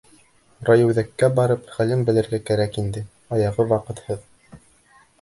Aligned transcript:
Райүҙәккә 0.69 1.29
барып, 1.41 1.69
хәлен 1.75 2.03
белергә 2.09 2.41
кәрәк 2.51 2.83
инде, 2.85 3.07
аяғы 3.39 3.71
ваҡытһыҙ... 3.77 4.29